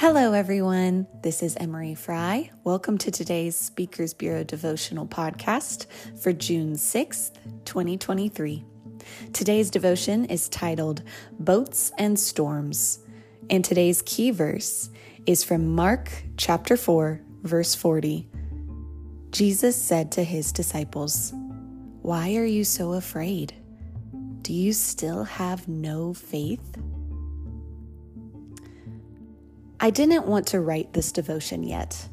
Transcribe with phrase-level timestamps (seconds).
[0.00, 1.08] Hello, everyone.
[1.24, 2.52] This is Emory Frie.
[2.62, 5.86] Welcome to today's Speakers Bureau devotional podcast
[6.22, 7.32] for June 6th,
[7.64, 8.64] 2023.
[9.32, 11.02] Today's devotion is titled
[11.40, 13.00] Boats and Storms,
[13.50, 14.88] and today's key verse
[15.26, 18.30] is from Mark chapter 4, verse 40.
[19.32, 21.32] Jesus said to his disciples,
[22.02, 23.52] Why are you so afraid?
[24.42, 26.76] Do you still have no faith?
[29.80, 32.08] I didn't want to write this devotion yet.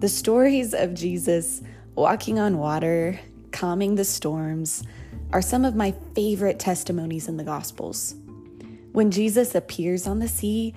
[0.00, 1.62] The stories of Jesus
[1.94, 3.18] walking on water,
[3.50, 4.84] calming the storms,
[5.32, 8.14] are some of my favorite testimonies in the Gospels.
[8.92, 10.74] When Jesus appears on the sea,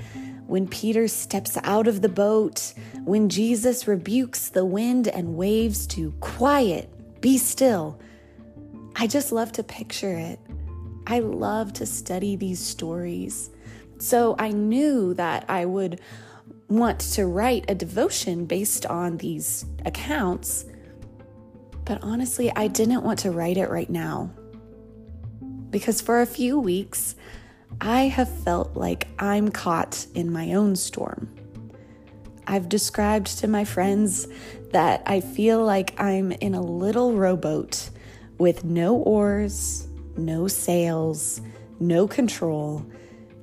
[0.48, 6.12] when Peter steps out of the boat, when Jesus rebukes the wind and waves to
[6.22, 8.00] quiet, be still.
[8.96, 10.40] I just love to picture it.
[11.08, 13.50] I love to study these stories.
[13.98, 16.02] So I knew that I would
[16.68, 20.66] want to write a devotion based on these accounts.
[21.86, 24.32] But honestly, I didn't want to write it right now.
[25.70, 27.16] Because for a few weeks,
[27.82, 31.30] I have felt like I'm caught in my own storm.
[32.48, 34.28] I've described to my friends
[34.72, 37.90] that I feel like I'm in a little rowboat
[38.38, 41.42] with no oars, no sails,
[41.80, 42.86] no control.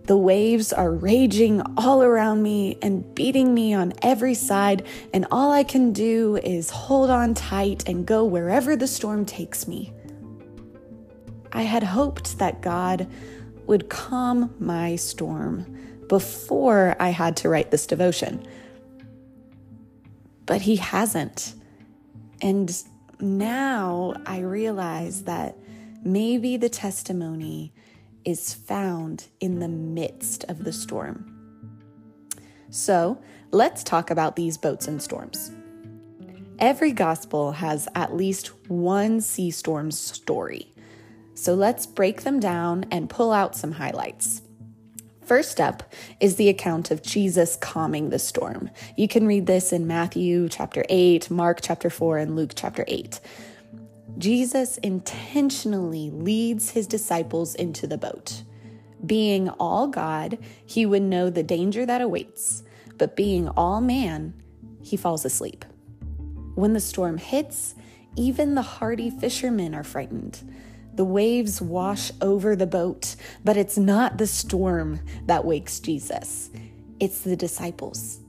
[0.05, 5.53] The waves are raging all around me and beating me on every side, and all
[5.53, 9.92] I can do is hold on tight and go wherever the storm takes me.
[11.53, 13.06] I had hoped that God
[13.67, 15.67] would calm my storm
[16.08, 18.45] before I had to write this devotion.
[20.47, 21.55] But He hasn't.
[22.41, 22.77] And
[23.20, 25.56] now I realize that
[26.03, 27.73] maybe the testimony
[28.25, 31.28] is found in the midst of the storm.
[32.70, 33.20] So
[33.51, 35.52] let's talk about these boats and storms.
[36.58, 40.73] Every gospel has at least one sea storm story.
[41.35, 44.42] So let's break them down and pull out some highlights.
[45.25, 48.70] First up is the account of Jesus calming the storm.
[48.96, 53.20] You can read this in Matthew chapter 8, Mark chapter 4, and Luke chapter 8.
[54.22, 58.44] Jesus intentionally leads his disciples into the boat.
[59.05, 62.62] Being all God, he would know the danger that awaits,
[62.98, 64.40] but being all man,
[64.80, 65.64] he falls asleep.
[66.55, 67.74] When the storm hits,
[68.14, 70.39] even the hardy fishermen are frightened.
[70.94, 76.48] The waves wash over the boat, but it's not the storm that wakes Jesus,
[77.00, 78.20] it's the disciples.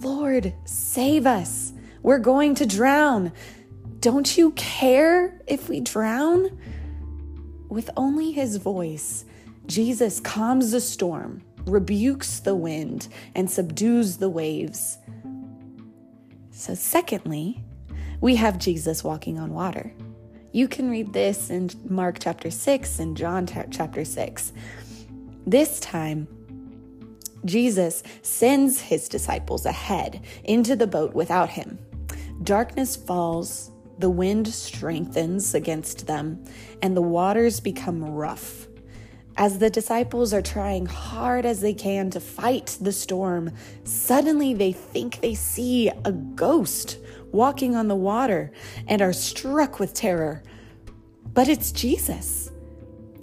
[0.00, 1.74] Lord, save us.
[2.02, 3.32] We're going to drown.
[4.02, 6.58] Don't you care if we drown?
[7.68, 9.24] With only his voice,
[9.66, 14.98] Jesus calms the storm, rebukes the wind, and subdues the waves.
[16.50, 17.62] So, secondly,
[18.20, 19.92] we have Jesus walking on water.
[20.50, 24.52] You can read this in Mark chapter 6 and John chapter 6.
[25.46, 26.26] This time,
[27.44, 31.78] Jesus sends his disciples ahead into the boat without him.
[32.42, 36.44] Darkness falls, the wind strengthens against them,
[36.82, 38.66] and the waters become rough.
[39.36, 43.50] As the disciples are trying hard as they can to fight the storm,
[43.84, 46.98] suddenly they think they see a ghost
[47.30, 48.52] walking on the water
[48.86, 50.42] and are struck with terror.
[51.32, 52.50] But it's Jesus.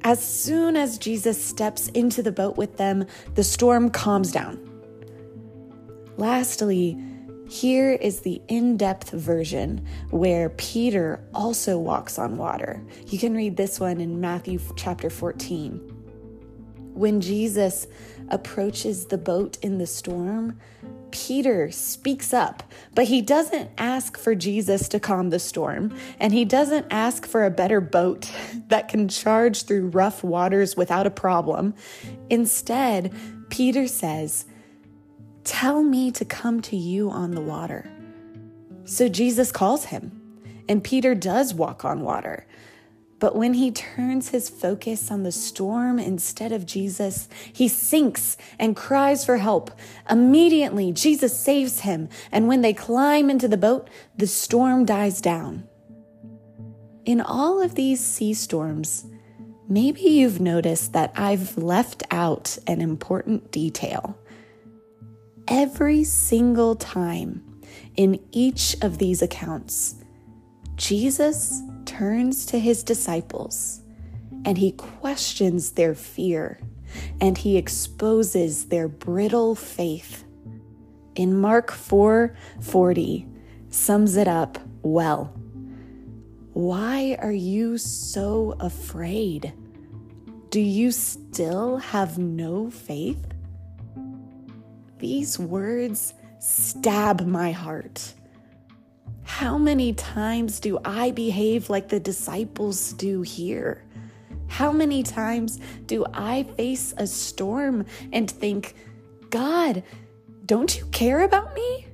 [0.03, 4.65] As soon as Jesus steps into the boat with them, the storm calms down.
[6.17, 6.97] Lastly,
[7.49, 12.83] here is the in depth version where Peter also walks on water.
[13.07, 15.77] You can read this one in Matthew chapter 14.
[16.93, 17.87] When Jesus
[18.29, 20.59] approaches the boat in the storm,
[21.09, 22.61] Peter speaks up,
[22.93, 27.45] but he doesn't ask for Jesus to calm the storm, and he doesn't ask for
[27.45, 28.31] a better boat
[28.67, 31.73] that can charge through rough waters without a problem.
[32.29, 33.11] Instead,
[33.49, 34.45] Peter says,
[35.49, 37.91] Tell me to come to you on the water.
[38.85, 40.11] So Jesus calls him,
[40.69, 42.45] and Peter does walk on water.
[43.17, 48.75] But when he turns his focus on the storm instead of Jesus, he sinks and
[48.75, 49.71] cries for help.
[50.07, 55.67] Immediately, Jesus saves him, and when they climb into the boat, the storm dies down.
[57.05, 59.07] In all of these sea storms,
[59.67, 64.15] maybe you've noticed that I've left out an important detail
[65.47, 67.61] every single time
[67.95, 69.95] in each of these accounts,
[70.75, 73.81] Jesus turns to his disciples
[74.45, 76.59] and he questions their fear
[77.21, 80.23] and he exposes their brittle faith.
[81.15, 83.27] in Mark 4:40
[83.69, 85.33] sums it up well.
[86.53, 89.53] Why are you so afraid?
[90.49, 93.23] Do you still have no faith?
[94.99, 98.13] These words stab my heart.
[99.23, 103.85] How many times do I behave like the disciples do here?
[104.47, 108.75] How many times do I face a storm and think,
[109.29, 109.83] God,
[110.45, 111.87] don't you care about me?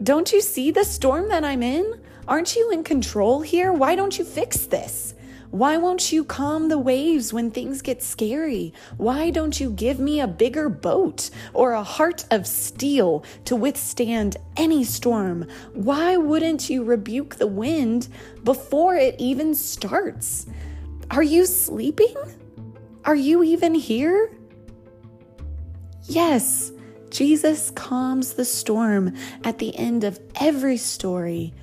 [0.00, 2.00] Don't you see the storm that I'm in?
[2.28, 3.72] Aren't you in control here?
[3.72, 5.14] Why don't you fix this?
[5.50, 8.74] Why won't you calm the waves when things get scary?
[8.98, 14.36] Why don't you give me a bigger boat or a heart of steel to withstand
[14.58, 15.46] any storm?
[15.72, 18.08] Why wouldn't you rebuke the wind
[18.44, 20.46] before it even starts?
[21.10, 22.14] Are you sleeping?
[23.06, 24.30] Are you even here?
[26.02, 26.72] Yes,
[27.08, 31.54] Jesus calms the storm at the end of every story.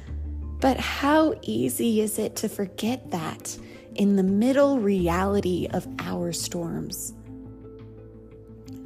[0.60, 3.56] But how easy is it to forget that
[3.96, 7.14] in the middle reality of our storms?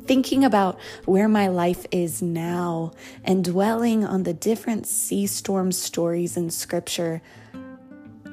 [0.05, 6.35] Thinking about where my life is now and dwelling on the different sea storm stories
[6.35, 7.21] in Scripture,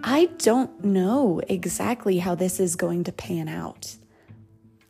[0.03, 3.97] I don't know exactly how this is going to pan out.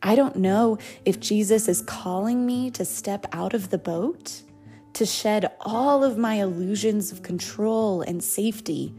[0.01, 4.43] I don't know if Jesus is calling me to step out of the boat,
[4.93, 8.93] to shed all of my illusions of control and safety.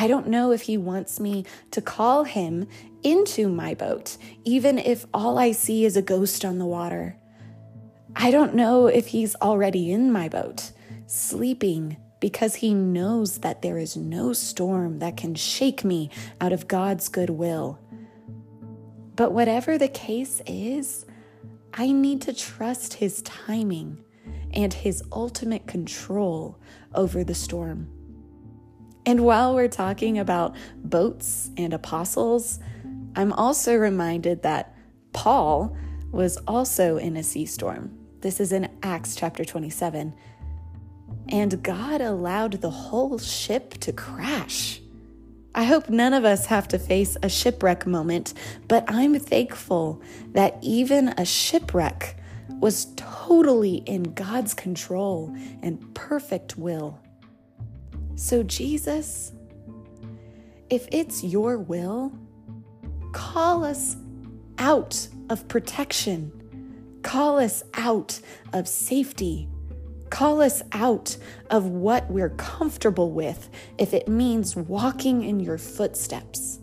[0.00, 2.68] I don't know if he wants me to call him
[3.02, 7.16] into my boat, even if all I see is a ghost on the water.
[8.14, 10.70] I don't know if he's already in my boat,
[11.08, 16.10] sleeping because he knows that there is no storm that can shake me
[16.40, 17.80] out of God's goodwill.
[19.16, 21.06] But whatever the case is,
[21.74, 24.04] I need to trust his timing
[24.54, 26.56] and his ultimate control
[26.94, 27.97] over the storm.
[29.08, 32.58] And while we're talking about boats and apostles,
[33.16, 34.76] I'm also reminded that
[35.14, 35.74] Paul
[36.12, 37.98] was also in a sea storm.
[38.20, 40.12] This is in Acts chapter 27
[41.30, 44.82] and God allowed the whole ship to crash.
[45.54, 48.34] I hope none of us have to face a shipwreck moment,
[48.68, 50.02] but I'm thankful
[50.32, 52.14] that even a shipwreck
[52.60, 57.00] was totally in God's control and perfect will.
[58.18, 59.32] So, Jesus,
[60.68, 62.12] if it's your will,
[63.12, 63.96] call us
[64.58, 66.32] out of protection,
[67.02, 68.20] call us out
[68.52, 69.48] of safety
[70.10, 71.16] Call us out
[71.50, 76.60] of what we're comfortable with if it means walking in your footsteps.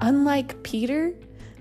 [0.00, 1.14] Unlike Peter,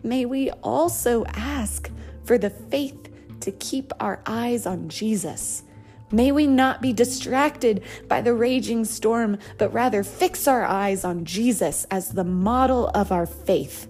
[0.04, 1.92] may we also ask
[2.24, 2.98] for the faith
[3.42, 5.64] to keep our eyes on Jesus.
[6.12, 11.26] May we not be distracted by the raging storm, but rather fix our eyes on
[11.26, 13.88] Jesus as the model of our faith.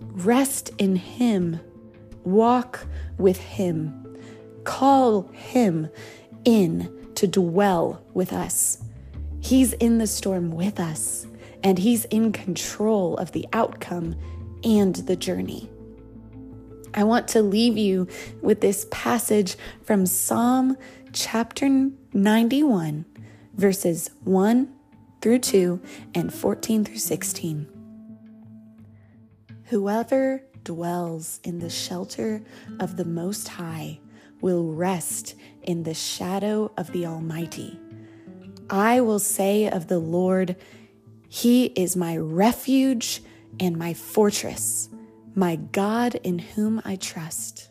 [0.00, 1.60] Rest in Him,
[2.24, 2.86] walk
[3.18, 4.16] with Him,
[4.64, 5.88] call Him
[6.44, 8.78] in to dwell with us.
[9.40, 11.26] He's in the storm with us,
[11.64, 14.14] and He's in control of the outcome
[14.62, 15.68] and the journey.
[16.94, 18.08] I want to leave you
[18.40, 20.76] with this passage from Psalm
[21.12, 23.04] chapter 91,
[23.54, 24.72] verses 1
[25.20, 25.80] through 2
[26.14, 27.68] and 14 through 16.
[29.64, 32.42] Whoever dwells in the shelter
[32.80, 34.00] of the Most High
[34.40, 37.78] will rest in the shadow of the Almighty.
[38.70, 40.56] I will say of the Lord,
[41.28, 43.22] He is my refuge
[43.58, 44.88] and my fortress,
[45.34, 47.70] my God in whom I trust.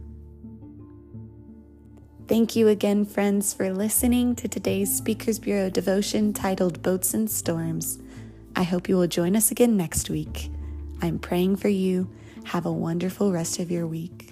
[2.31, 7.99] Thank you again, friends, for listening to today's Speakers Bureau devotion titled Boats and Storms.
[8.55, 10.49] I hope you will join us again next week.
[11.01, 12.09] I'm praying for you.
[12.45, 14.30] Have a wonderful rest of your week.